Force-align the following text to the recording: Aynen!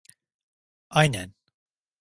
Aynen! 0.89 1.33